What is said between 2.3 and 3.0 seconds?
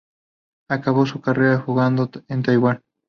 Taiwan.